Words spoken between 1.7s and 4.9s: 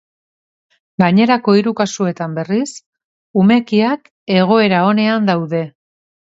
kasuetan, berriz, umekiak egoera